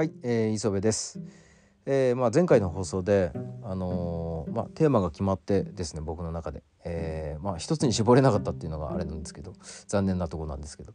[0.00, 1.20] はい、えー、磯部です。
[1.84, 3.32] えー、まあ前回の放送で
[3.62, 9.52] あのー、まあテーマが決まってですね僕の中で、えー、まあ一つに絞れなかったっていうのがあれなんですけど
[9.88, 10.94] 残念なとこなんですけど、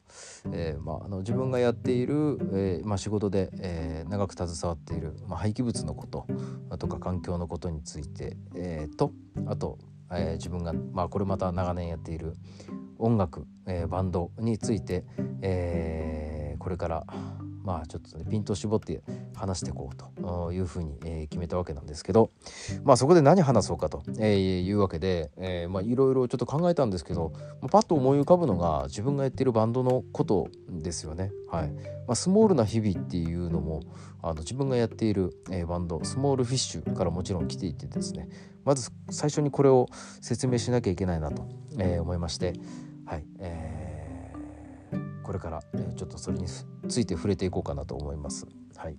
[0.52, 6.26] えー、まああの自分がやっている、えー、まあ仕事で、えー、長く携わっているまあ廃棄物のこと
[6.80, 9.12] とか環境のことについて、えー、と
[9.46, 9.78] あと、
[10.12, 12.34] えー、自分がまあこれまた長年やっている
[12.98, 15.06] 音楽、えー、バンドについて、
[15.44, 17.06] えー、これから
[17.66, 19.02] まあちょっとねピントを絞って
[19.36, 22.30] 話していこうというふうに、え決めたわけなんですけど
[22.84, 31.32] まあそこで何話そうかと、えいうわけで、えまあいろいろちょっと考えたんですけど、まあ、パッと思い浮かぶのが自分がやってるバンドのことですよね。
[31.50, 31.72] はい。
[32.08, 33.82] まあ、スモールな日々っていうのも
[34.22, 38.30] あの自分がやっている、えバンドスモールフィッシュからもちろん来ていてですね。
[38.64, 39.88] まず最初にこれを
[40.22, 41.48] 説明しなきゃいけないなと、
[41.80, 42.54] え思いまして
[43.06, 43.85] はい、えー
[45.26, 46.46] これから、えちょっとそれに
[46.88, 48.46] ついて触れていこうかなと思います。
[48.78, 48.98] はい、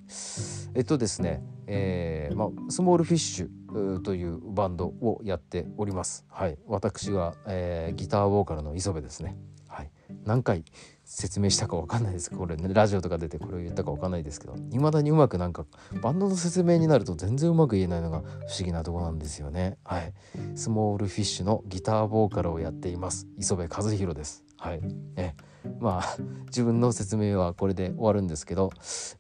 [0.75, 6.27] えっとですね、えー、まあ、スモールフィッシュというバンドをやっております。
[6.29, 9.37] はい、私は、えー、ギターボーカルの磯部ですね。
[9.69, 9.91] はい、
[10.25, 10.65] 何回
[11.05, 12.33] 説明したかわかんないです。
[12.33, 15.65] これねラジオとか出てこれを言ったかわかんないですけど未だにうまくなんか
[16.03, 19.79] バンドの説明になると全然うまく言えないのが不思議なとこなんですよね。
[19.85, 20.13] はい。
[20.57, 23.29] スモールフィッシュのギターボーカルをやっています。
[23.39, 24.45] 磯部和弘です。
[24.57, 24.81] はい。
[25.15, 25.37] ね
[25.81, 28.71] まあ 自分の説明はこれで終わるんですけど、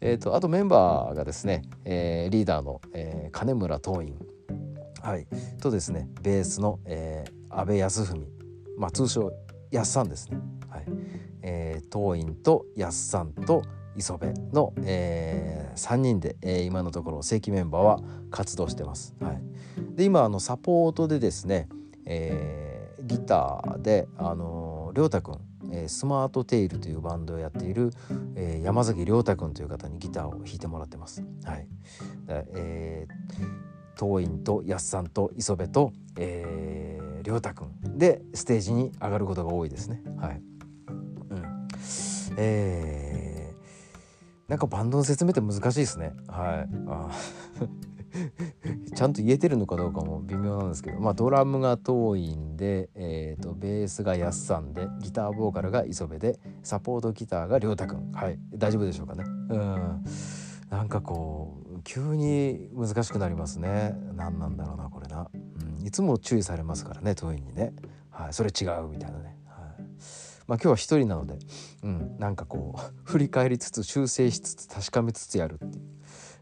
[0.00, 4.16] えーと、あとメンバーがですね、えー、リーダーの、えー、金村東院、
[5.02, 5.26] はい、
[5.60, 8.26] とですねベースの、えー、安倍康文、
[8.76, 9.32] まあ、通称
[9.70, 10.84] やっさんですね、はい。
[11.42, 13.62] えー、東院とやっさんと
[13.96, 19.14] 磯部の、えー、3人で、えー、今のところ正規メンバーは活動してます。
[19.20, 19.42] はい、
[19.94, 21.68] で今あのサポートでですね、
[22.04, 25.40] えー、ギターであの亮太くん
[25.72, 27.90] えスマートテイルというバンドをやっている、
[28.34, 31.24] え山崎亮太君という方にギターを弾いてもらってます。
[31.44, 31.68] はい。
[32.28, 40.02] えー、東院とやっさんと磯部と、えー、亮太君でステージに上がることが多いですね。
[40.18, 40.42] はい。
[41.30, 41.68] うん。
[42.36, 46.12] えー、なんかバンドの説明って難しいですね。
[46.28, 46.68] はい。
[46.88, 47.10] あ
[48.94, 58.12] ちゃんと言えてるのかどうかも微妙なんですけど、まあ、ドラムが遠いんで、えーと、ベースがやっさんでギターボーカルが磯部でサポートギターが亮太くん。
[58.12, 58.38] はい。
[58.54, 59.24] 大丈夫でしょうかね。
[59.50, 60.04] うん。
[60.70, 63.94] なんかこう急に難しくなりますね。
[64.14, 67.72] 何なんだろうなこれな、うん、いつも注意されますからね遠いにね、
[68.10, 69.82] はい、それ違うみたいなね、はい、
[70.46, 71.38] まあ今日は一人なので、
[71.84, 75.95] うん、なんかこう 振り返りつつ修正しつつ確かめつつやるっていう。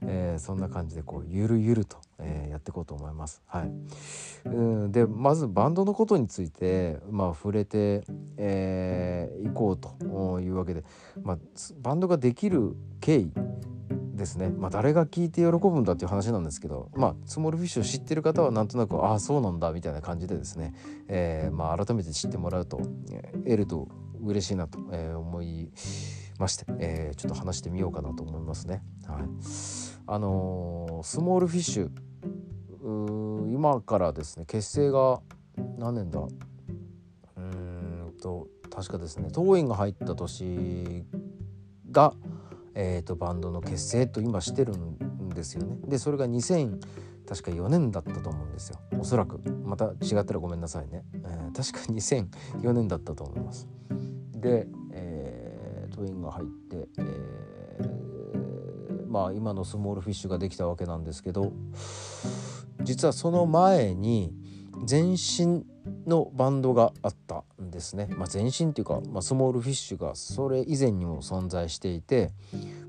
[0.06, 3.42] えー、そんな感じでこうゆるゆると、えー、やっていこうと思います。
[3.47, 3.70] はい、
[4.47, 4.48] う
[4.88, 4.92] ん。
[4.92, 10.84] でまずバンドのことについて、まあ、触れてい、えー、こうというわけで、
[11.22, 11.38] まあ、
[11.81, 13.32] バンドができる経緯
[14.15, 20.75] ですね、まあ、誰が聞いて喜ぶんだっていう話なんですけど、まあ、スモールフィッシュを知ってる方はなんとなくああそうなんだみたいな感じでですね、
[21.09, 22.81] えーまあ、改めて知ってもらうと
[23.44, 23.88] 得ると
[24.22, 25.71] 嬉しいなと思い
[26.38, 28.82] まして、えー、ちょっと話してみようかなと思いますね。
[29.06, 29.22] はい、
[30.06, 31.91] あの、スモールフィッシュ。
[33.50, 35.22] 今からですね結成が
[35.78, 36.20] 何年だ？
[37.37, 41.06] うんと確かですね当院が入った年
[41.91, 42.12] が、
[42.75, 45.78] えーと、バンドの結成と今してるんですよね。
[45.88, 46.78] でそれが2000
[47.26, 48.78] 確か4年だったと思うんですよ。
[48.98, 49.41] おそらく。
[49.65, 53.66] また違ったらごめんなさいね、えー、確か2004年だったと思います。
[54.32, 58.13] で、えー、トインが入って、えー、
[59.14, 61.52] まあ今のスモールフィッシュができたわけなんですけど
[62.82, 64.32] 実はその前に
[64.91, 65.64] 前身
[66.04, 72.32] のバンドがあったんですね、まあ、前身っていうか、まあ、スモールフィッシュがそれ以前にも存在していて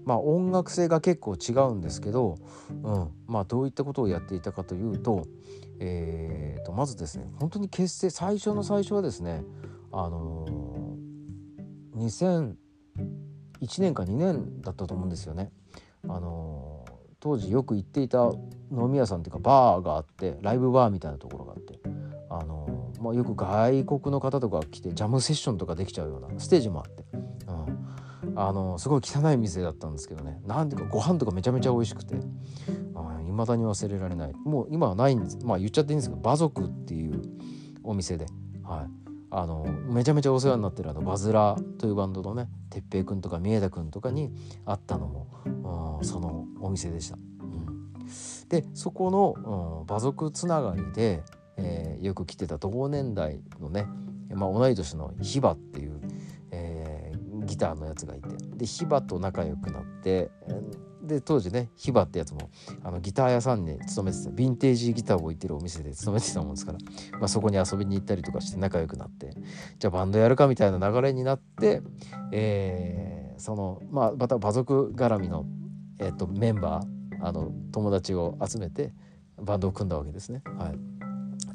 [0.04, 2.40] まあ音楽性が結構違うんですけど、
[2.84, 5.28] うん、まあどういったことをやっていたかというと,、
[5.80, 9.44] えー、とまずですね本当に結成最初の最初はですね
[9.92, 12.56] あのー、
[13.60, 15.52] 2001年か2年だったと思うんですよね。
[16.08, 16.86] あの、
[17.20, 18.32] 当時よく行っていた
[18.72, 21.80] 飲み屋さんっていうかバーがあってライブバーみたいなところがあって、
[22.30, 28.40] あの、まあ、よく外国の方とか来てジャムセッションとかできちゃうようなステージもあって、うん。
[28.40, 30.42] あのすごい汚い店だったんですけどね。
[30.46, 32.16] なんていうかご飯とかめちゃめちゃ美味しくて。
[33.28, 34.34] いまだに忘れられない。
[34.46, 35.40] もう今はないんです。
[35.44, 37.22] まあ言っちゃっていいんですけど馬族っていう
[37.84, 38.26] お店で、
[38.64, 39.05] はい、
[39.38, 44.32] あのめちゃめちゃお世話になってるあのバズラというバンドのね哲平君とか三枝君とかに
[44.66, 47.18] 会ったのもそのお店でした。
[47.18, 47.92] うん、
[48.48, 51.22] でそこの、うん、馬族つながりで、
[51.58, 53.88] えー、よく来てた同年代のね、
[54.34, 56.00] まあ、同い年のヒバっていう
[56.52, 57.12] え
[57.46, 60.32] ギターのやつがいてでヒバと仲良くなって
[61.06, 62.50] で当時ねヒバってやつも
[62.84, 66.78] あのギター屋さんに勤めてたヴィンテージギターを置いてるお店で勤めてたもんですから、
[67.20, 69.34] まあ、そこに遊びに行ったりとかして仲良くなって
[69.80, 71.82] じゃあバンドやるかみたいな流れになって、
[72.32, 75.46] えー、そのまあまた馬族絡みの、
[76.00, 78.94] えーと、メンバーあの友達を集めて
[79.38, 80.42] バンドを組んだわけですね。
[80.58, 80.96] はい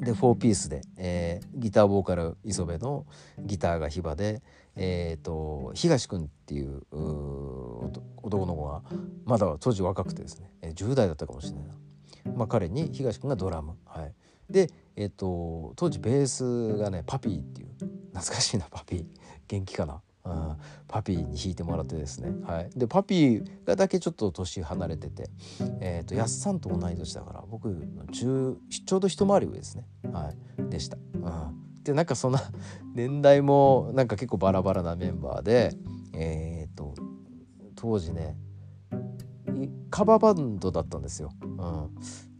[0.01, 3.05] で4ピースで、えー、ギターボーカル磯部の
[3.39, 4.41] ギターがヒバで、
[4.75, 6.83] えーと、東君っていう
[8.21, 8.81] 男の子が
[9.25, 11.75] まだ当時若くてですね10代だったかもしれないな、
[12.35, 14.13] まあ、彼に東君がドラム、はい、
[14.49, 17.69] で、えーと、当時ベースがねパピーっていう
[18.13, 19.05] 懐かしいなパピー。
[19.47, 20.01] 元気かな。
[20.23, 20.57] うん、
[20.87, 25.31] パピーに弾いてもらってですね、はい、でパピーがだけちょっと年離れてて、
[25.79, 30.97] えーと、やっさんと同い年だから僕のちょうど一回り上ですね、はい、でした。
[31.15, 31.23] うん、
[31.83, 32.41] でなんかそんな
[32.93, 35.75] 年代もなんか結構バラバラなメンバーで、
[36.13, 36.93] えーと、
[37.75, 38.37] 当時ね
[39.89, 41.31] カバーバンドだったんですよ。
[41.41, 41.89] うん、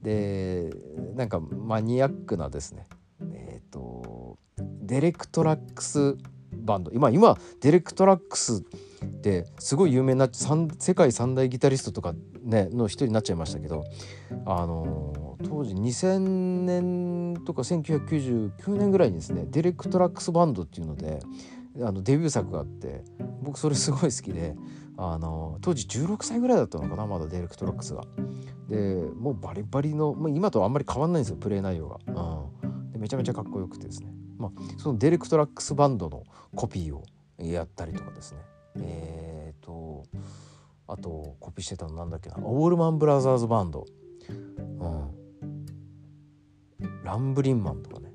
[0.02, 0.72] で
[1.16, 2.88] なんかマニアックなですね。
[3.34, 4.38] えっ、と
[4.82, 6.18] デレクトラックス
[6.54, 6.92] バンド。
[6.92, 8.64] 今今デレク・トラックス
[9.06, 12.14] ってすごい有名な世界三大ギタリストとか、
[12.44, 13.84] ね、の一人になっちゃいましたけど、
[14.46, 21.20] あの、当時2000年とか1999年ぐらいにですねデレク・トラックスバンドっていうので
[21.82, 23.04] あのデビュー作があって
[23.42, 24.56] 僕それすごい好きで。
[25.04, 28.04] あの当時16歳ぐらいだったのかなまだデレク・トラックスが。
[28.70, 31.98] でもうバリバリの、まあ、今とあんまり変わんないんですよプレイ内容が。
[32.62, 36.24] うん、でめちゃめちゃかっこよくてですねまあ、そのデレクトラックスバンドの
[36.56, 37.04] コピーを
[37.38, 38.40] やったりとかですね
[38.78, 40.04] えっ、ー、と
[40.88, 43.86] あとコピーしてたのなんだっけなオールマンブラザーズバンド、
[44.30, 45.10] うん、
[47.04, 48.12] ランブリンマンとかね。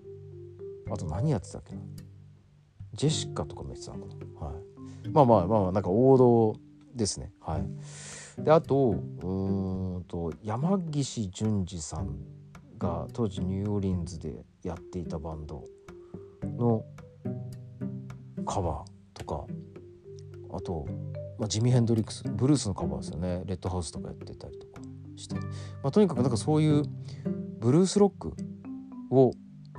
[0.91, 1.81] あと何やってたっけな。
[2.95, 4.53] ジェシカとかもやってたのかな、は
[5.05, 6.57] い、まあまあまあなんか王道
[6.95, 7.33] ですね。
[7.41, 8.43] はい。
[8.43, 12.17] であとうんと山岸淳二さん
[12.79, 15.65] が当時ニューオーリンズでやっていたバンド
[16.43, 16.85] の
[18.45, 19.45] カバーとか
[20.53, 20.87] あと、
[21.39, 23.43] まあ、ジミ・ヘンドリックスブルースのカバーですよね。
[23.47, 24.81] レッドハウスとかやってたりとか
[25.17, 25.41] して、ま
[25.85, 26.85] あ、とにかくなんかそういう
[27.59, 28.35] ブルースロック
[29.17, 29.33] を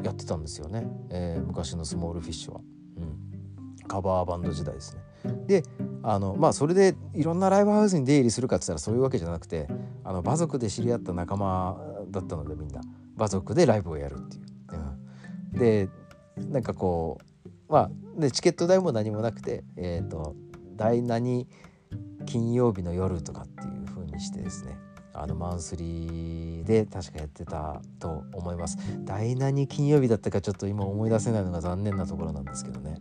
[0.03, 2.61] やってたんですよね、えー、昔のスモールフィッシュは、
[2.97, 5.01] うん、カバーバンド時代ですね。
[5.47, 5.63] で
[6.03, 9.67] あのまあそれでいろんなライブハウスに出入りするかって言ったらそういうわけじゃなくて
[10.03, 11.77] あの馬族で知り合った仲間
[12.11, 12.81] だったのでみんな。
[13.17, 14.43] 馬族でライブをやるっていう。
[15.53, 15.89] うん、で
[16.49, 20.35] なんかこうまあでチケット代も何もなくてえっ、ー、と
[20.75, 21.47] 第何
[22.25, 24.77] 金曜日の夜とかっていう風にしてですね。
[25.19, 28.77] あのマンスリーで確かやってたと思います。
[29.05, 32.99] 第何金曜日だったかちょっと今思い出せないのが残念なところなんですけどね。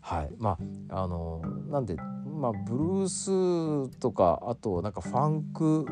[0.00, 0.30] はい。
[0.38, 0.58] ま
[0.90, 5.86] ああのなんでまあブルースとかあとなんかファンク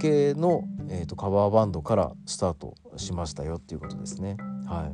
[0.00, 4.36] 系の、えーとカバーバンドからスタートしましたよっていうことですね。
[4.66, 4.90] は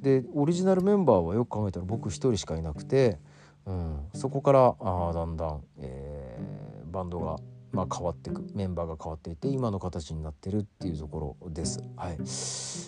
[0.00, 3.18] い、でオリジナルメンバーはよく考えたら僕一人しかいなくて、
[3.66, 7.36] うん、そこからあだんだん、えー、バンドが、
[7.72, 11.82] まあ、変わっていくメンバーが変わっていて今の形になってるっていうところです。
[11.96, 12.16] はい、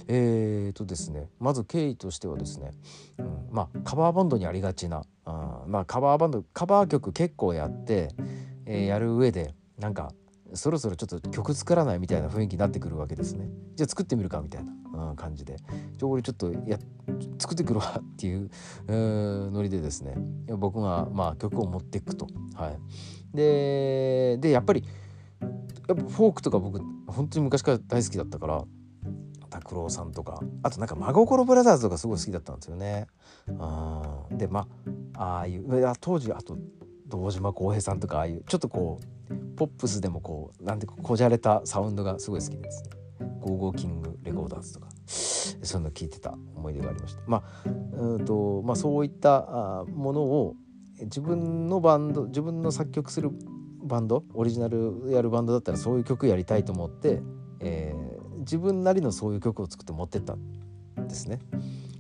[0.09, 2.73] えーとですねまず経緯としてはですね、
[3.19, 8.11] うん、まあカバーバンドにありがちなあまあカバーバンドカバー曲結構やって、
[8.67, 10.13] えー、やる上でなんか
[10.53, 13.49] そろそろちょっと曲作らないみたいな雰囲気になってくるわけですね。
[13.75, 15.57] じゃあ作ってみるかみたいな、うん、感じで
[15.97, 16.79] 「じゃあ俺ちょっとや
[17.39, 18.51] 作ってくるわ」っていう
[18.87, 20.15] ノリでですね
[20.57, 22.29] 僕がまあ曲を持っていくと。
[22.55, 22.79] はい、
[23.35, 24.85] ででやっぱり
[25.89, 28.65] やっぱフォークとか僕本当に昔から大好きだったから
[29.51, 33.07] 拓郎さんとかあとなんか真心ブラザーズとかすごい好きだったんですよね。
[33.49, 34.67] うん、でま
[35.17, 36.59] あああいう当時あと
[37.07, 38.99] 堂島孝平さんとかああいうちょっとこ
[39.31, 42.91] うポップスでもこうなんてこじゃれたサウンドがすごい好きですね。
[43.41, 47.23] ゴーゴーキングレコーダーズとかそういうの聞いてた思い出がありました。
[47.27, 50.57] まあうんとまあ、そういったものを
[51.01, 53.31] 自分のバンド自分の作曲する
[53.83, 57.21] バンドオリジナルやるバンドだったらそういう曲やりたいと思って、
[57.61, 61.41] えー、自分なりのそういう曲を作って持ってったんですね。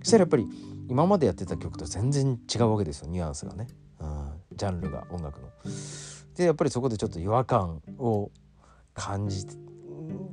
[0.00, 0.46] そしたらやっぱり
[0.88, 3.68] 今までやってた曲と全然違うわけですよニュアンスがね。
[4.00, 5.48] うんジャンルが音楽の。
[6.36, 8.30] でやっぱりそこでちょっと違和感を
[8.92, 9.46] 感じ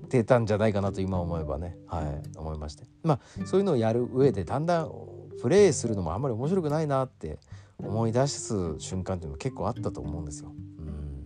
[0.10, 4.92] てたんじゃないかなと今思えばねはい思いましてまあそういうのをやる上でだんだん
[5.42, 7.40] プレイするのもあんまり面白くないなって
[7.84, 10.54] 思い出す瞬間っていうのも結構あったと思うんですよ。
[10.80, 11.26] うん、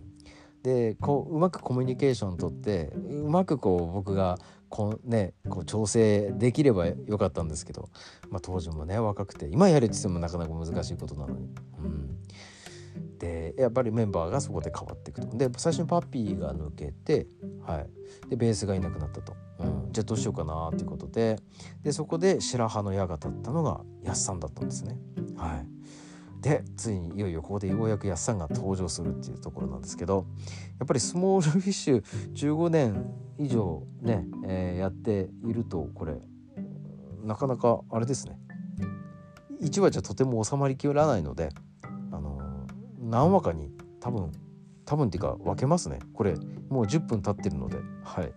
[0.62, 7.88] でこううまくコミュニケーションとってうまくこう僕がこう、ね、こう調整できればよかったんですけど、
[8.30, 11.48] まあ、当時もね若くて今やれって言ってもなかなか難しいことなのに。
[11.78, 12.18] うん。
[13.18, 15.36] でやっぱりメンバーがそこで変わっていくと。
[15.36, 17.26] で最初にパピーが抜けて、
[17.64, 21.36] はい、でベースがいなくなったと、うん、じゃあどうしようかなっていうことで
[21.82, 24.98] でそこで白羽の矢が立ったのがやっさんだったんですね。
[25.36, 25.66] はい、
[26.40, 30.26] でついにいよいよここでようやくやっさんが登場するっていうところなんですけど
[30.78, 32.02] やっぱりスモールフィッシュ
[32.34, 36.14] 15年以上ね、えー、やっているとこれ
[37.24, 38.38] なかなかあれですね。
[39.60, 41.48] 1話じゃとても収まりきらないので
[42.12, 42.66] あの
[43.00, 44.30] 何話かに多分
[44.84, 45.98] 多分っていうか分けますね。
[46.14, 46.34] これ
[46.68, 48.32] もう10分経ってるのではい。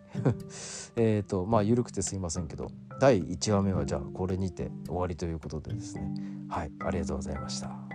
[0.95, 6.11] えっとまあ緩くてすいませんけど第1話目はじゃあこれにて終わりということでですね。
[6.49, 7.88] はいありがとうございました。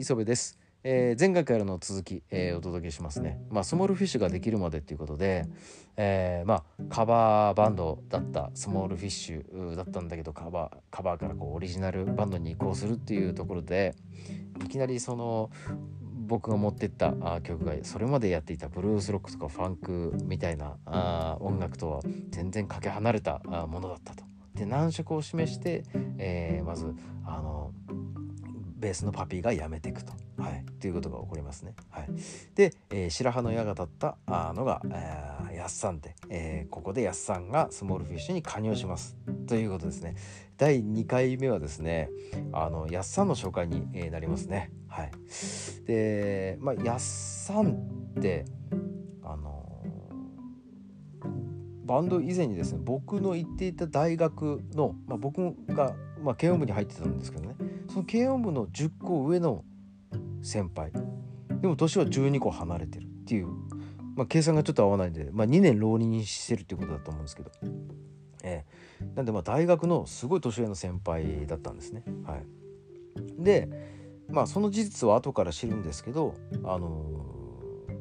[0.00, 0.58] 磯部です。
[0.82, 3.38] えー、前回からの続き、えー、お届けしますね。
[3.50, 5.44] まあ、スモールフィッシュができるまでっていうことで、
[5.98, 13.94] えー、まあ、カバーバンドだったスモールフィッシュだったんだけどカバーカバーからこうオリジナルバンドに移行するっていうところで
[14.64, 15.50] いきなりその
[16.26, 24.24] 僕が持ってった曲がそれまでやっていたブルースロックとかファンクみたいなあ音楽とは全然かけ離れたものだったと。
[24.54, 25.84] で難色を示して、
[26.18, 27.72] え、まずあの
[28.80, 30.12] ベースのパピーが辞めていくと。
[30.38, 31.74] はい、ということが起こりますね。
[31.90, 32.08] はい、
[32.54, 40.16] で、えー、白羽の矢が立ったあのが、えー、やっさんで、えー、ここでやっさんがスモールフィッシュに加入しますということですね。
[40.56, 42.10] 第2回目はですね
[42.52, 44.72] あのやっさんの紹介に、えー、なりますね。
[44.88, 45.12] はい、
[45.86, 47.72] で、まあ、やっさん
[48.18, 48.46] って
[49.22, 49.60] あの
[51.84, 57.56] バンド以前にですね僕の行っていた大学の、まあ、僕が、まあ、軽音部に入ってたんですけどね。
[57.88, 59.64] その軽音部の10個上の
[60.42, 60.92] 先輩。
[61.60, 63.48] でも年は12個離れてるっていう、
[64.16, 67.50] まあ、計算がちょっと合わないんで、まあ、2年浪人してるっていうことだと思うんですけど、
[68.42, 72.02] えー、なんでまあ大学のすごい年上の先輩だったんですね。
[72.24, 72.46] はい、
[73.38, 73.68] で
[74.28, 76.34] まあその事実は後から知るんですけど、
[76.64, 77.94] あのー、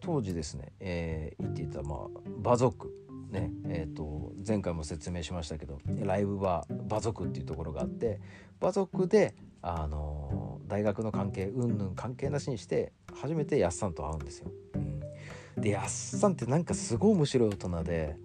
[0.00, 2.08] 当時ですね、えー、言っていた、まあ、
[2.42, 2.99] 馬族。
[3.30, 8.20] ねえーと、前回も説明しましたけどライブは馬族っていうところがあって
[8.60, 14.50] 馬族であの大学の関係うんぬん関係なしにして初めてやっさんと会うんですよ。
[14.74, 18.16] うん、でやっさんってなんかすごい面白い大人で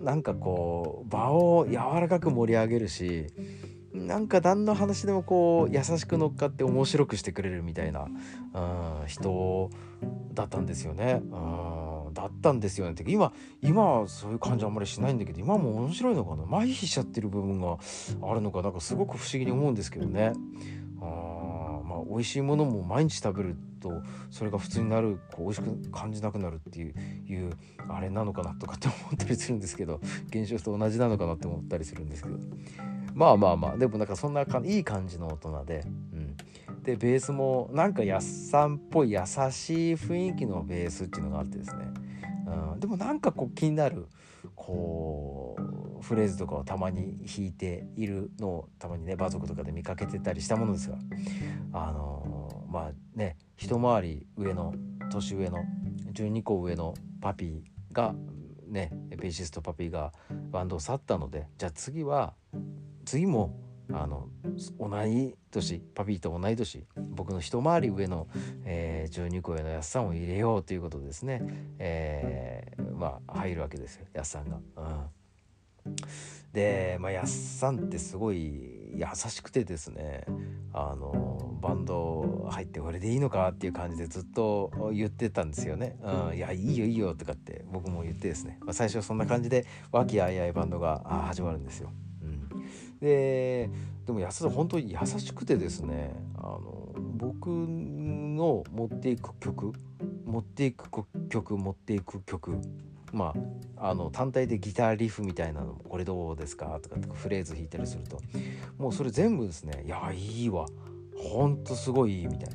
[0.00, 3.26] なんかこう場を柔らかく盛り上げるし
[3.92, 8.06] なんか何の話でもこう優しく乗っかって面白くしてくれるみたいな、
[8.54, 9.70] うん、人
[10.32, 11.20] だったんですよね。
[11.24, 11.30] うん、
[12.12, 12.92] だったんですよね。
[12.92, 16.44] って今今はそういう感じあんまりしないんだけど今も面白いのかな？
[16.44, 17.78] 麻痺しちゃってる部分が
[18.22, 18.62] あるのか？
[18.62, 20.32] なんかすごく不思議に思うんですけどね。
[21.00, 26.94] あまあ美味しいものも毎日食べるとそれが普通になるこう美味しく感じなくなるっていう
[27.26, 27.52] いう
[27.88, 32.36] あれなのかなとかって思ったりするんですけど現象と同じなのかなって思ったりするんですけど。
[33.12, 36.36] まあまあまあでもなんかそんないい感じの大人で、うん、
[36.90, 41.86] でベースもなんかやっさんっぽい優しい雰囲気のベースっていうのがあってですね、
[42.72, 44.08] うん、でもなんかこう気になる
[44.56, 45.56] こ
[46.00, 50.96] うフレーズとかをたまに弾いているのをたまにね馬族とかで見かけてたりしたものですが。
[51.72, 54.74] あのー、まあね一回り上の
[55.12, 55.58] 年上の
[56.12, 58.14] 12個上のパピーが
[58.66, 60.12] ねベーシストパピーが
[60.50, 62.34] バンドを去ったのでじゃあ次は
[63.04, 63.56] 次も
[63.92, 64.28] あの
[64.78, 68.28] 同い年パピーと同い年僕の一回り上の、
[68.64, 71.42] えー、12個上のやっさんを入れようということですね、
[71.78, 74.58] えー、まあ入るわけですよやっさんが。
[74.76, 75.96] うん、
[76.52, 80.24] で、まあ、やっさんってすごい優しくてですね
[80.72, 85.96] あのバンド入ってこれでいいのかっていう感じでずっと言ってたんですよね。
[86.02, 91.90] うん、いやいいよいいよとかって僕も言ってですね、まあ、最初そんな感じで和気あいあいバンドが始まるんですよ。
[93.00, 93.70] で
[94.06, 99.72] でも安田本当に優しくてですねあの僕の持っていく曲
[100.24, 100.88] 持っていく
[101.28, 102.58] 曲持っていく曲
[103.12, 103.34] ま
[103.76, 108.20] ああの単体でギターリフみたいなのも「これどうですか?」とかフレーズ弾いたりすると
[108.78, 110.66] もうそれ全部ですね「いやいいわ。
[111.16, 112.50] ほんとすごいいい」みたい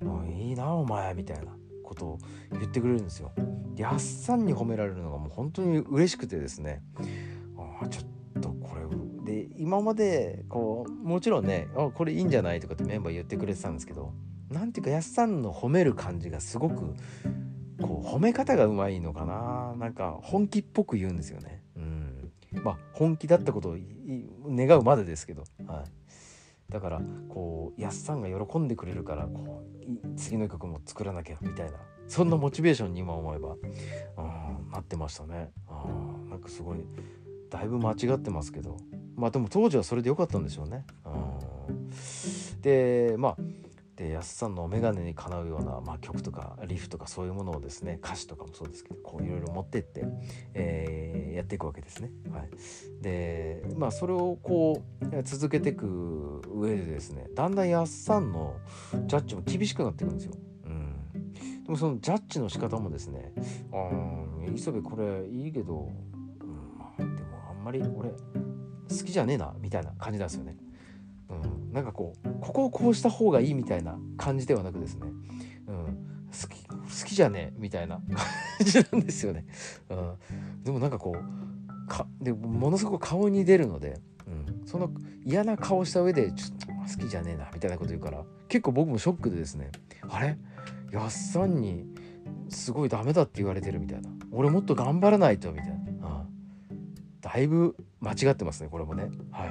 [0.00, 1.58] な「もういいなお前」みたいな。
[1.88, 2.18] ことを
[2.52, 3.32] 言ってくれるんですよ。
[3.76, 6.82] やっさんに褒められるのがもう本当に嬉しくてですね。
[7.56, 8.08] あちょっと
[9.68, 14.14] 今までこうもちろんね「あこれいいんじゃない?」とかってメンバー言ってくれてたんですけど
[14.50, 16.94] 何ていうかやっさんの褒める感じがすごく
[17.82, 21.62] こう褒め方がうまいのかななんか本気っぽく言うんですよね。
[21.76, 22.32] うん、
[22.64, 23.76] まあ本気だったことを
[24.46, 25.84] 願うまでですけど、は
[26.70, 35.50] い、だからこうやっさんが喜んでくれるからこう次の曲も作らなきゃみたいなそんなモチベーションに今思えば、うん、なってましたね。
[35.68, 36.78] うん、なんかすごい
[37.50, 38.76] だいぶ間違ってますけど
[39.16, 40.84] まあでも当時はそれで良かったんでしょうね。
[41.04, 43.36] うん、でまあ
[43.96, 50.04] で安さんの眼鏡にかなうような、まあ、曲とかリフとかそういうものをですね歌詞とかもそうですけどこういろいろ持ってって、
[50.54, 52.10] えー、やっていくわけですね。
[52.30, 52.48] はい、
[53.02, 58.54] でまあそれをこう続けていく上でですねだんだん安さんの
[59.06, 60.32] ジャッジも厳しくなっていくんですよ。
[60.66, 61.32] うん、
[61.64, 63.32] でもそのジャッジの仕方もですね
[63.74, 65.90] 「あ磯部これいいけど、
[67.58, 68.16] んまり俺好
[69.04, 70.56] きじゃねえな」みたいな感じなんですよね。
[71.28, 75.02] うん、なんかこうここをこうした方がいいみたいな感じではなくですね、
[75.66, 75.98] うん、
[76.32, 78.06] 好き好きじゃねえみたいな感
[78.64, 79.44] じなんですよね。
[79.90, 80.14] うん、
[80.64, 84.90] でもなんかこうかでものすごく顔に出るので、うん、その
[85.24, 89.70] 嫌な顔した上でちょっと好きじゃねえなみたいなこと言うから結構僕もショックでですね。
[90.08, 90.38] あれ？
[90.90, 91.84] やっさんに
[92.48, 94.08] すごいダメだって言われてるみたいな。
[94.32, 95.77] 俺もっと頑張らないとみたいな、
[97.28, 99.10] だいぶ間違ってますねこれもね。
[99.30, 99.50] はい。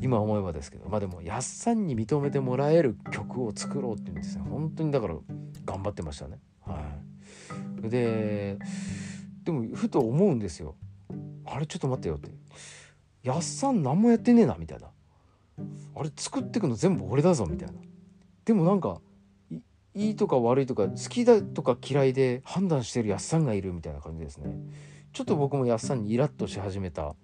[0.00, 0.88] 今思えばですけど。
[0.88, 5.14] まあでもやっさんに認めてもらえる曲を作ろうっていうんですね本当にだから
[5.64, 6.40] 頑張ってましたね。
[6.66, 6.82] は
[7.84, 7.88] い。
[7.88, 8.58] で
[9.44, 10.74] でもふと思うんですよ。
[11.46, 12.30] あれちょっと待ってよって。
[13.22, 14.88] やっさん何もやってねえなみたいな。
[15.94, 17.74] あれ作ってくの全部俺だぞみたいな。
[18.44, 19.00] でもなんか
[19.94, 24.50] いいとか悪いとか好きだとか嫌いで判断してるやっさんがいるみたいな感じですね。
[25.12, 27.14] ちょっと僕もやっさんにイラッとし始めた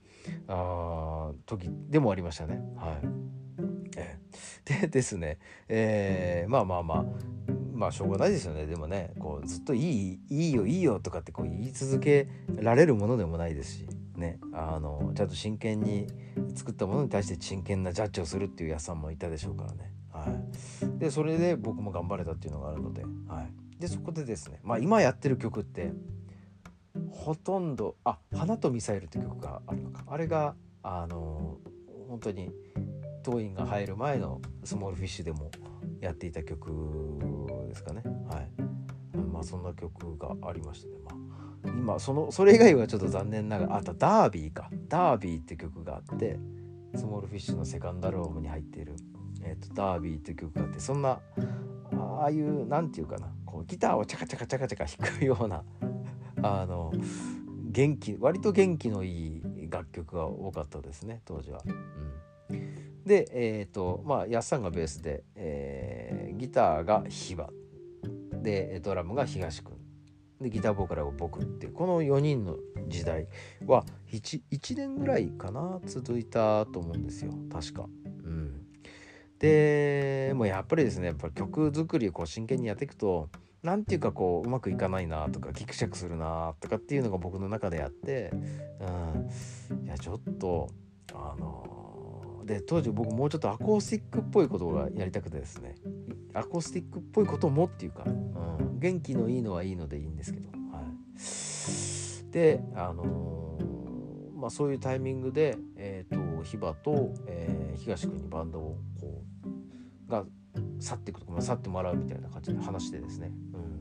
[0.49, 2.61] あ時でもありましたね。
[2.77, 5.39] はい、でですね、
[5.69, 7.05] えー、まあまあまあ。
[7.75, 8.67] まあしょうがないですよね。
[8.67, 14.39] でもねこうずっといいいいよいいよとかってこう言い続けられるものでもないですしね。
[14.53, 16.07] あのちゃんと真剣に
[16.55, 19.93] 作ったものに対して真剣なジャッジをするっていうやさんもいたでしょうからね。
[20.13, 24.61] はい、でそれで僕も頑張れたっていうのがあるので,、はい、でそこでですね。
[24.63, 25.93] まあ今やってる曲って
[27.11, 30.05] ほとんどあ「花とミサイル」って曲があるのか。
[30.07, 31.59] あれがあの
[32.09, 32.53] 本当に
[33.23, 35.51] 当院が入る前のスモールフィッシュでも
[36.01, 36.71] やっていた曲
[37.69, 38.03] ですかね。
[38.29, 38.51] はい。
[39.33, 40.95] まあそんな曲がありましたね。
[41.05, 44.71] まあ今そのそれ以外はちょっと残念ながらあとダービーか。
[44.89, 46.39] ダービーって曲があって
[46.95, 48.95] スモールフィッシュのセカンドアルバムに入っている
[49.43, 51.21] 「えーと、ダービー」って曲があってそんな
[51.97, 53.33] ああいう何て言うかな。
[53.47, 55.65] こうギターをチャカチャカチャカチャカ弾くような
[56.45, 56.93] あの
[57.71, 61.63] 元気割と元気のいい楽曲が多かったですね当時は。
[62.51, 67.49] うん、でえっ、ー、とまあやっさんがベースで、えー、ギターがヒバ。
[68.43, 69.79] でドラムが東くん。
[70.43, 73.27] でギターボーカルは僕ってこの4人の時代
[73.65, 77.33] は 1, 1年ぐらいかな続いたと思うんですよ。
[77.51, 77.87] 確か。
[78.25, 78.67] うん、
[79.39, 83.31] でもうやっぱりですねやっぱ曲作りを真剣にやっていくと
[83.65, 88.31] 何て言うかこううまくいかないなとかギクシャクするなとかっていうのが僕の中であって、
[89.71, 90.69] うん、いやちょっと
[91.15, 95.77] あのー、で当時僕もうちょっとアコースティックっぽいことがやりたくてですね。
[96.35, 109.23] アコースティックっぽいこともっていうか、うん、元気のいいのはいいのでいいんですけど、はい、であのー、まあそういうタイミングでえっ、ー、とヒバと、えー、東君にバンドをこ
[110.07, 110.27] うが
[110.85, 113.33] 去っていくとか、まあ、去ってもらうみたいな感じで話してですね、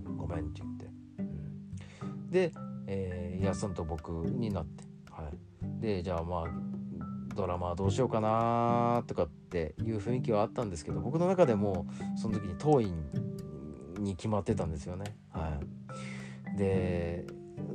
[0.05, 0.85] うん、ごめんって言って、
[1.19, 2.51] うん、で、
[2.87, 6.47] えー、やさんと僕になって、はい、でじゃあまあ
[7.35, 12.93] ドラマどうしようかなとかっていう雰囲気はあったんですけど僕の中でもその時に当院
[13.99, 15.17] に決まってたんですよね。
[15.31, 15.59] は
[16.55, 17.25] い、で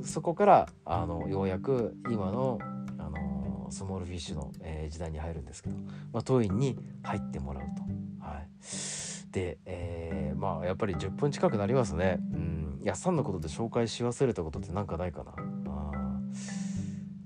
[0.01, 2.57] そこからあのようやく今の
[2.97, 5.75] あのスモールフィッシュの、えー、時代に入るんですけど、
[6.13, 8.25] まあ、当院に入ってもらうと。
[8.25, 12.17] はいで、えー、まあやっぱり10分近くなりますね。
[12.33, 15.33] うん、やっさんのことで紹介し忘れたことって何かないかな？
[15.67, 15.91] あ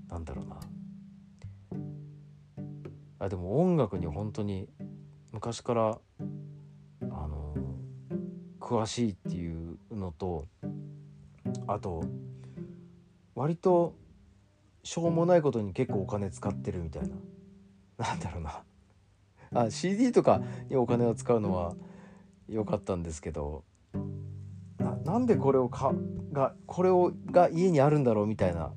[0.10, 0.60] なんだろうな。
[3.20, 4.68] あでも音楽に本当に
[5.32, 5.98] 昔から
[7.02, 7.56] あの
[8.60, 10.48] 詳しいっていうのと
[11.68, 12.04] あと
[13.36, 13.96] 割と
[14.84, 17.16] しょうもないことに結構お金使ってるみたいな
[17.98, 18.64] なんだろうな
[19.54, 21.76] あ CD とかにお金を使うのは
[22.50, 23.64] 良かったんですけど
[25.06, 25.94] なんでこれをか
[26.32, 28.72] がこれをが家にあるんだろうみたいな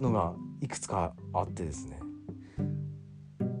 [0.00, 1.98] のがいくつかあってですね。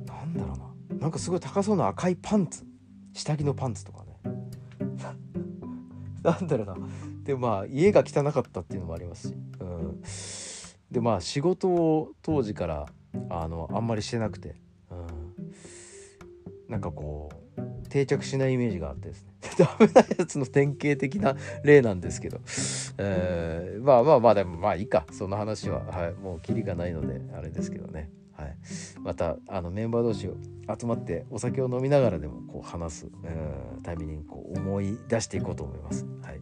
[0.06, 1.00] なんだろうな。
[1.00, 2.64] なんかすごい高そうな赤いパンツ。
[3.12, 4.20] 下着のパンツとかね。
[6.22, 6.76] なんだろうな。
[7.24, 10.02] でまあ家が汚かったっていうのもありますし、うん、
[10.90, 12.86] でまあ仕事を当時から
[13.30, 14.54] あのあんまりしてなくて、
[14.90, 15.06] うん、
[16.68, 17.45] なんかこう
[17.96, 19.32] 定着しないイメージがあってですね。
[19.58, 22.40] ダメなやつの典型的な例なんですけど、
[22.98, 25.06] えー、まあまあまあでもまあいいか。
[25.12, 28.56] その話は、はい、もうキリがないのであれですけどね、はい、
[29.00, 30.34] またあのメンバー同士を
[30.78, 34.24] 集まってお酒を飲みながらでもこう話す、えー、タイミングに
[34.58, 36.04] 思い出していこうと思います。
[36.20, 36.40] はい。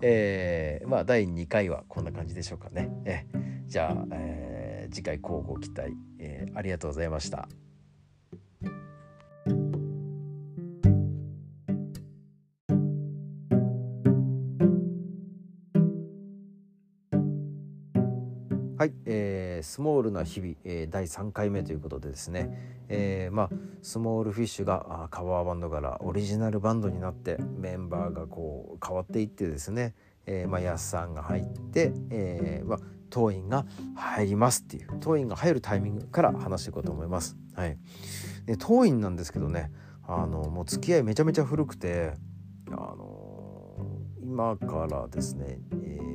[0.00, 2.88] えー、まあ第2回はこんな感じでしょうかね。
[3.04, 7.48] えー、じゃあ、えー、次回交互期待、えー、ありがとうございました。
[19.64, 23.50] スモールな日々、えー、第3回目ということでですね、えー、まあ
[23.82, 29.94] スモールフィッシュがカバーバンドからオリジナルバンドになってメンバーがこう変わっていってですね、
[30.26, 32.78] えー、まあヤスさんが入って、えー、まあ
[33.10, 37.36] 当院が入りますっていう当院が入るタイミングから話していこうと思います。
[37.54, 37.78] はい、
[38.46, 39.72] で当院なんですけどね
[40.06, 42.12] あのもう付き合いめちゃめちゃ古くて
[42.68, 43.76] あの
[44.20, 46.14] 今からですね、えー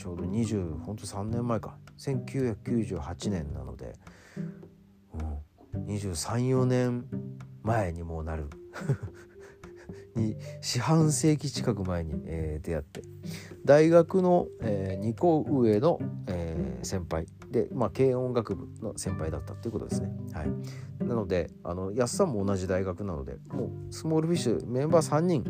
[0.00, 3.94] ちょうど20ほんと3年前か1998年なので、
[5.74, 7.04] うん、234年
[7.62, 8.48] 前にもうなる。
[10.16, 13.02] に四半世紀近く前に、えー、出会って。
[13.64, 17.26] 大学の、えー、2個上の、えー、先輩。
[17.50, 20.12] で、まあ、軽音楽部の先輩だったっていうことですね。
[20.32, 25.44] はい、なのであの安さんも同じ大学なのでもうスモールフィッシュメンバー3人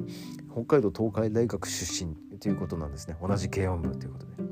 [0.50, 3.16] 北海道東海大学出身ということなんですね。
[3.20, 4.49] 同じ軽音部ということで。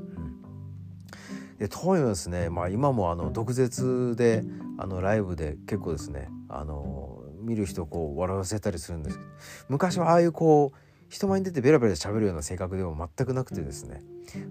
[1.59, 4.43] で当院はですね、まあ、今もあの毒舌で
[4.77, 9.29] あのライブで結構ですねあの見る人をこう笑わせたりするんですけど
[9.67, 10.77] 昔はああいうこう
[11.09, 14.01] 人前に出てベラベラ喋るような性格でも全くなくてですね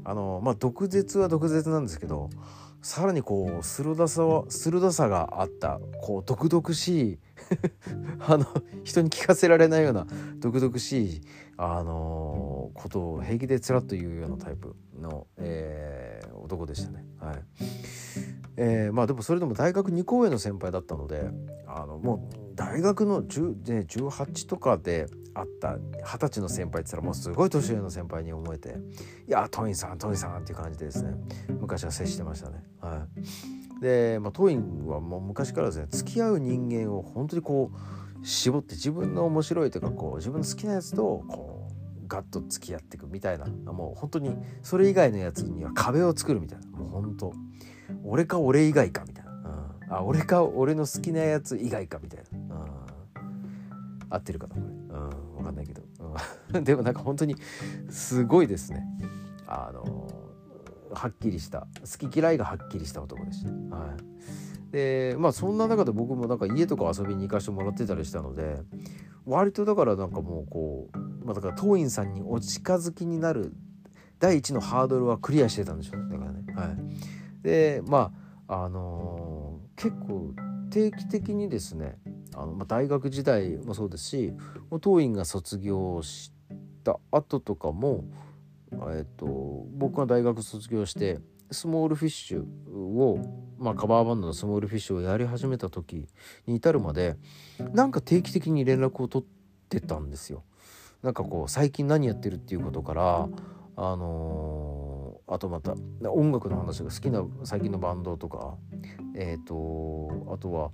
[0.04, 2.28] あのまあ毒舌は毒舌なんですけど
[2.82, 7.18] さらにこう鋭さは鋭さがあったこう毒々しい
[8.20, 8.46] あの
[8.84, 10.06] 人に聞かせられないような
[10.38, 11.20] 毒々しい
[11.56, 17.04] あのことを平気でつらっと言うようなタイプの、えー、男でしたね。
[17.18, 17.42] はい
[18.60, 21.30] えー、まあでもそれでも大学2校への先輩だったので
[21.66, 28.76] あのもう大学の10で18とかであった二十歳の先輩って言ったらもうすごい年上の先輩に思えて
[29.28, 31.14] 「いやトインさんトインさん」っていう感じでですね
[31.60, 32.64] 昔は接してましたね。
[32.80, 33.20] はい、
[33.80, 46.66] で、まあ、トインはもう昔からですね付き合う人間を本当にこう絞って自分の面白いというかこう自分の好きなやつとこうガッと付き合っていくみたいなもう本当にそれ以外のやつには壁を作るみたいな。
[46.78, 47.32] もう本当。
[48.04, 49.30] 俺か俺以外かみたいな、
[49.88, 52.66] うん、あ俺か俺の好きなやつ以外かみたいな、うん、
[54.10, 55.82] 合ってるかなこれ、うん、分かんないけど、
[56.52, 57.36] うん、 でもなんか本当に
[57.88, 58.84] すごいですね。
[59.46, 60.06] あの
[60.92, 63.50] はっきりした好き嫌いがはっきりした男でした。
[63.76, 63.94] は
[64.68, 68.58] い、でまあそんな中で僕もなんか家とか遊びに行かしてもらってたりしたので
[69.26, 73.52] 割とだからなんかもうこう、まあ、だから当院さんにお近づきになる
[74.18, 76.44] 第一のハードルはクリアしてたんでしょうねだからね。
[76.54, 78.12] はい、でま
[78.46, 80.32] ああのー、結構
[80.70, 81.98] 定期的にですね
[82.34, 84.32] あの、まあ、大学時代もそうですし
[84.80, 86.32] 当院が卒業し
[86.84, 88.04] た後とかも、
[88.72, 89.26] えっと、
[89.72, 91.18] 僕が大学卒業して
[91.50, 93.18] スモールフィッシュを、
[93.58, 96.06] まあ、カバーバンドのスモールフィッシュをやり始めた時
[96.46, 97.16] に至るまで
[97.72, 100.44] なんか定期的に連絡を取ってたんですよ。
[101.02, 103.28] なんかこう最近何やってるっていうことから
[103.76, 105.74] あのー、あとまた
[106.10, 108.56] 音楽の話が好きな最近のバンドとか
[109.14, 110.70] えっ、ー、とあとは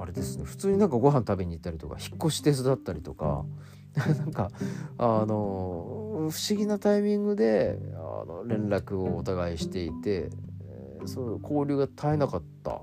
[0.00, 3.44] あれですね普通になんかご飯食べに行ったりとか引っ越し手伝ったりとか
[4.18, 4.50] なんか
[4.98, 10.28] あの不思議なタイミングであの連絡をお互いしていて、
[10.68, 12.82] えー、そう交流が絶えなかった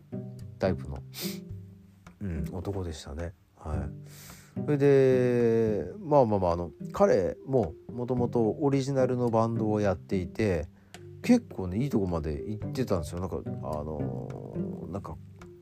[0.58, 0.98] タイプの、
[2.22, 3.34] うん、男でしたね。
[3.58, 3.80] はい。
[4.66, 10.68] それでまあまあまああの彼ももともとオリジナルのバンドをやっていて
[11.22, 13.20] 結構ねいいとこまで行ってたんですよ。
[13.20, 13.50] なんかあ
[13.84, 14.28] の
[14.92, 15.16] なんか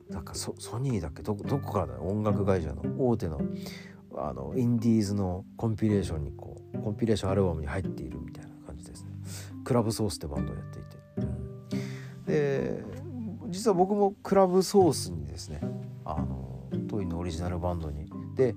[0.08, 1.22] なんかソニーだっけ？
[1.22, 2.00] どどこからだ？
[2.00, 3.40] 音楽会社の大手の。
[4.16, 9.10] あのインディーズのコンピレーションにこうコンピレーションアルバムに入っているみたいな感じですね。
[9.64, 12.84] クラブソースってバンドをやっていて、うん、で
[13.48, 15.60] 実は僕もクラブソースにですね
[16.04, 18.10] あのトイのオリジナルバンドに。
[18.34, 18.54] で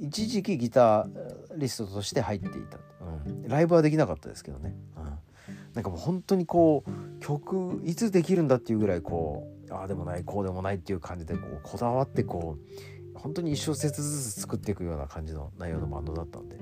[0.00, 1.08] 一時期ギタ
[1.56, 2.78] リストとして入っていた、
[3.26, 5.04] うん、ライブはできなかったですけどね、うん、
[5.74, 16.56] なんかもう本当にこう曲いつできるんだっていうぐらいこうああでもないこうでもないっていう感じでこうこだわってこう本当に一小節ずつ作っていくような感じの内容のバンドだったんで、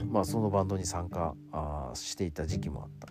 [0.00, 3.08] うん、まあそのバンドに参加あしていた時期もあった。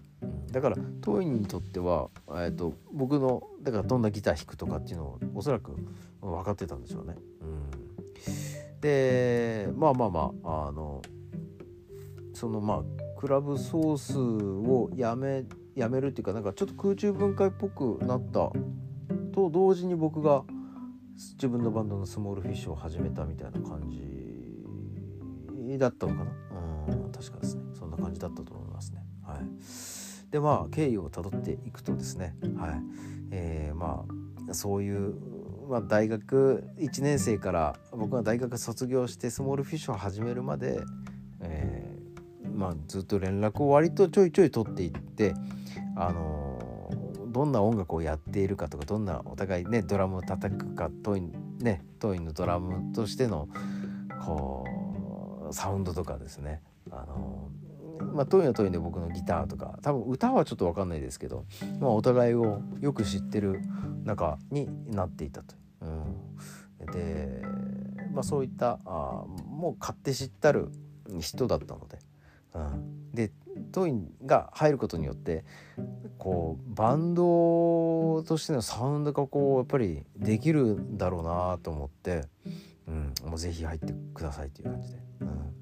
[0.51, 5.75] だから当院にとっては、えーと、僕のだからどんなギター弾くとかっていうのをおそらく
[6.21, 7.15] 分かってたんでしょうね。
[7.41, 7.67] うん
[8.81, 11.01] でまあまあまああの
[12.33, 15.43] そのまあクラブソースをやめ
[15.75, 18.51] やめるっていうかなんかちょっと空中分解っぽくなった
[19.33, 20.43] と同時に僕が
[21.17, 26.31] 自分のバンドのスモールフィッシュを始めたみたいな感じだったのかな？
[26.89, 27.63] うん確かですね。
[27.73, 29.03] そんな感じだったと思いますね。
[29.23, 30.31] はい。
[30.31, 32.35] でまあ経緯をたどっていくとですね。
[32.57, 32.81] はい。
[33.31, 34.05] えー、ま
[34.49, 35.15] あそういう
[35.67, 40.79] まあ、大学1年生から僕が大学卒業してスモールフィッシュを始めるまで、
[41.41, 45.33] えーまあ、ずっと連絡を割とちょいちょい取っていって、
[45.97, 46.46] あのー、
[47.37, 53.47] どんな音楽をやっているかとかどんなお互いねドラムを叩くかトインねトインのドラムとしての
[54.25, 54.65] こ
[55.51, 57.51] うサウンドとかですね、あの、
[58.15, 61.45] まあ、トインはトインで僕のギターとか多分歌はちょっと分かんないですけど、
[61.79, 63.61] まあ、お互いをよく知ってる
[64.03, 65.53] 中になっていたと。
[65.81, 67.43] うん、で、
[68.13, 70.71] まあ、そういったあもう買って知ったる
[71.19, 71.99] 人だったので、
[72.55, 73.31] うん、で
[73.71, 75.43] トインが入ることによって
[76.17, 82.23] こうバンドとしてのサウンドがこうやっぱりできるんだろうなと思って、
[82.87, 84.99] うん、もうぜひ入ってくださいという感じで。
[85.21, 85.55] うん、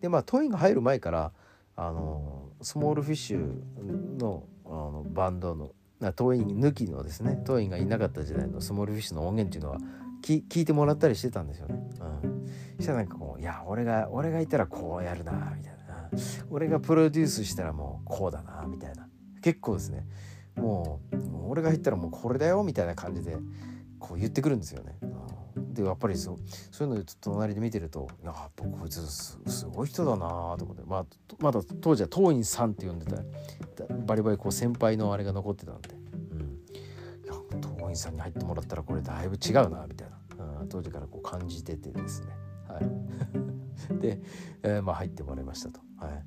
[0.00, 1.32] でまあトインが入る前から
[1.76, 5.72] あのスモールフィッシュのあのバンドの
[6.14, 9.78] トイン抜きのですねトインがいなかった時代のスモールフィッシュの音源っていうのは
[10.22, 11.76] 聞いてもらったりしてたんですよね。
[12.24, 15.75] うん、したらなんかこう「いや俺が俺がいたらこうやるな」みたいな
[16.50, 19.08] 「俺がプロデュースしたらもうこうだな」みたいな。
[19.42, 20.06] 結構ですね。
[20.56, 23.36] もう俺が言ったらもうこれだよみたいな感じで
[23.98, 24.98] こう言ってくるんですよね。
[25.56, 26.36] でやっぱりそう
[26.70, 30.16] そういうのを隣で見てると「いややっぱこいつすごい人だな」
[30.58, 31.06] と思って、まあ、
[31.38, 33.22] まだ当時は当院さんって呼んでた
[34.06, 35.90] バリバリこう先輩のあれが残ってたんで、
[36.32, 36.40] うん、
[37.24, 42.28] いや当院さんに入ってもらったらこれだいぶ違うなみたいな、うん、当時からこう感じててですね。
[42.68, 43.98] はい。
[44.00, 44.20] で、
[44.62, 45.80] えー、まあ入ってもらいましたと。
[45.98, 46.24] はい。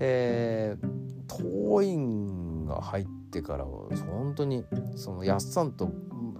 [0.00, 4.64] えー、当院が入ってからは本当に
[4.96, 5.92] そのやっさんと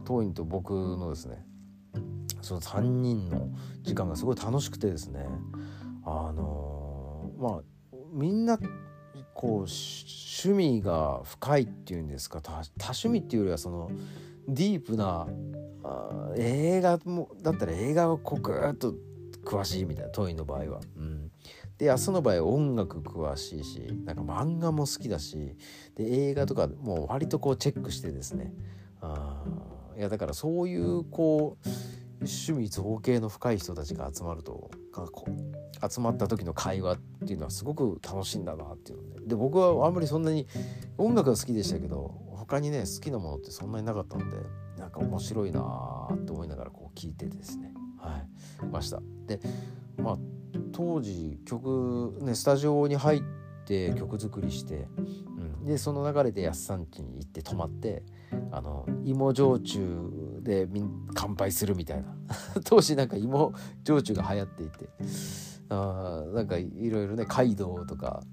[0.05, 1.45] 当院と僕のですね
[2.41, 3.49] その3人の
[3.83, 5.27] 時間がすごい楽しくてですね
[6.05, 7.61] あのー、まあ
[8.13, 8.59] みんな
[9.35, 13.91] こう趣味が深いっていうんですか多趣味っていうよりはその
[14.49, 15.27] ディープな
[15.85, 18.95] あ映画もだったら映画をこうグーッと
[19.45, 20.81] 詳しいみたいなトイの場合は。
[20.97, 21.31] うん、
[21.79, 25.57] で安の場合は音楽詳しいしなんか漫画も好きだし
[25.95, 28.53] で映画とかもう割とこうチェックしてですね。
[29.01, 29.45] あ
[29.97, 31.69] いやだからそういうこう
[32.21, 34.71] 趣味造形の深い人たちが集まると
[35.91, 40.47] 集まった時の会話っていうのはすごく楽しいんだなっていうのでで僕はあんまりそんなに
[40.99, 44.37] 音楽が好きでしたけど他にね好きなものってそんなになかったんで
[44.79, 47.73] なんか面白いなって思いながらこう聞いてですね。
[48.01, 48.19] は
[48.63, 48.67] い。
[48.67, 49.01] ました。
[49.27, 49.41] で
[49.99, 50.19] まあ
[50.73, 53.23] 当時曲ねスタジオに入っ
[53.65, 58.03] て曲作りして、うん、でその流れでやっさん家に行って泊まって
[58.51, 60.69] あの芋焼酎で
[61.15, 62.15] 乾杯するみたいな。
[62.65, 63.53] 当時なんか芋
[63.87, 64.89] 焼酎が流行っていて。
[65.73, 68.25] あなんかいろいろね街道とか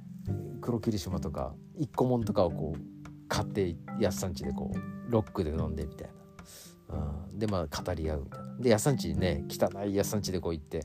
[0.60, 6.14] 黒霧島とか一個もんとかをこう買ってやっさんちでこうロックで飲んでみたいな、
[6.90, 8.48] うん、でまあ語り合うみたいな。
[8.58, 10.84] でやっさんちにね汚いやっさんちでこう行って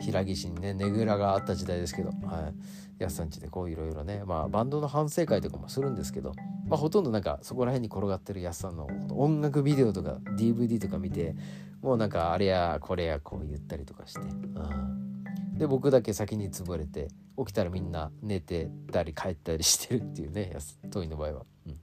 [0.00, 2.52] 平岸にねねぐらがあった時代ですけど、は
[3.00, 6.32] い、やさんちでこういろいろねまあバンドの反省会とかもするんですけど
[6.68, 11.34] まあ、ほとんどなんかそこら辺に転がってるやすさんの音楽ビデオとか DVD とか見て
[11.80, 17.08] もうなんかあれやこれやこう言ったりとかして、うん、で僕だけ先に潰れて
[17.38, 21.78] 起きたらみんな寝てたり帰ったりしてるっていうねやすトイの場合は、うん。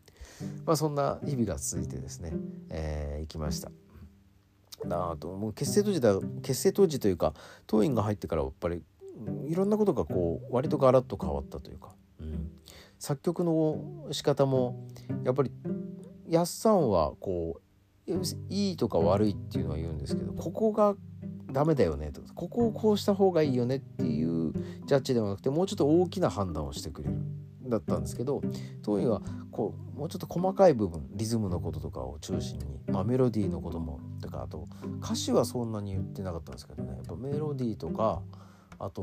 [0.66, 2.34] まあ、そんな日々が続いてですね、
[2.70, 3.72] えー、行きました。
[4.84, 7.34] なあともう結成当時だ結成当時というか
[7.66, 8.84] 当院が入ってからやっぱり
[9.48, 12.52] いろんなことがこう割とガラッと変わったというか、うん、
[13.00, 14.88] 作曲の仕方も
[15.24, 15.52] やっぱり
[16.30, 17.62] やっさんはこ
[18.08, 18.12] う
[18.50, 20.96] いいとか悪いっていうのは言うんですけどここが
[21.52, 24.54] ダメだよねとかここをこうした方がいいよねっていう
[24.86, 27.16] ジャッジではなくてもうちょっと大きな判断をしてくれる
[27.70, 28.42] だったんですけど
[28.84, 34.68] 当院はこうもうちょっと細かい部分リズムのこととかを中心に、まあ、メロディーのこともとかあと
[35.02, 38.22] 歌詞はそんなに言ってなかったんですけどねやっぱメロディーとか
[38.80, 39.02] あと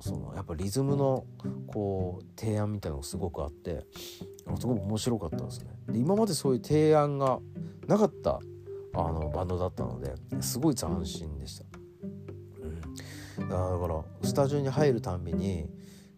[0.00, 1.24] そのやっぱリズムの
[1.68, 3.86] こう提案みたいなのがすごくあって
[4.58, 5.66] すごく面白かったですね。
[5.88, 7.38] で今までそういう提案が
[7.86, 8.40] なかった
[8.94, 11.64] あのバンドだったのですごい斬新でした。
[13.38, 15.70] うん、だからスタジオに入るたんびに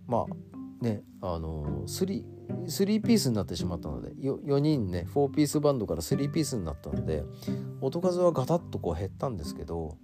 [0.06, 0.53] まあ
[0.84, 2.22] ねあの 3,
[2.66, 7.24] 3ピースになってしまったので 4, 4人ね4ピースバンドから3ピースになったので
[7.80, 9.96] 音数はガタッとこう減ったんですけど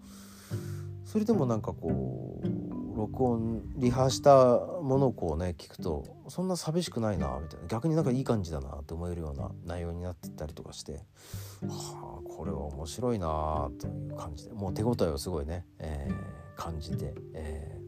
[1.05, 17.81] それでもなんかこう録音リハしたものをこうね聞くとそんな寂しくないなみたいな逆になんかいい感じだなって思えるような内容になってったりとかしてはあこれは面白いなという感じでもう手応えをすごいね、えー、感じて、え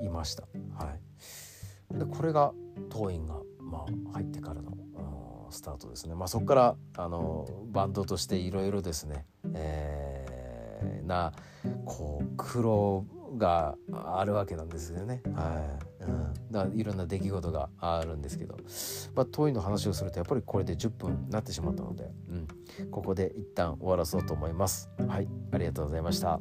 [0.00, 0.42] ー、いました。
[0.74, 1.00] はい、
[1.98, 2.52] でこれが
[2.88, 4.72] 当院が、まあ、入ってからの
[5.52, 6.14] スタートですね。
[6.14, 11.32] まあ、そこからあのバンドとしていろいろですね、えー、な
[11.84, 15.22] こう苦労があるわけなんですよね。
[15.34, 18.56] はいうん、だいろんな出来事があるんですけど、
[19.14, 24.90] まあ、遠いの話をするとやっぱりこれで10分なってしまったので、うん、ここで一旦終わらそうと思います。
[25.06, 26.40] はいありがとうございました。